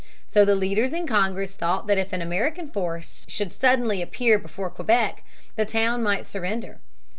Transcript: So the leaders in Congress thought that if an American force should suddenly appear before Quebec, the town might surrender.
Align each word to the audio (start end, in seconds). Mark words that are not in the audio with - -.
So 0.25 0.43
the 0.45 0.55
leaders 0.55 0.93
in 0.93 1.05
Congress 1.05 1.53
thought 1.53 1.85
that 1.85 1.99
if 1.99 2.11
an 2.11 2.23
American 2.23 2.71
force 2.71 3.23
should 3.29 3.53
suddenly 3.53 4.01
appear 4.01 4.39
before 4.39 4.71
Quebec, 4.71 5.23
the 5.55 5.63
town 5.65 6.01
might 6.01 6.25
surrender. 6.25 6.79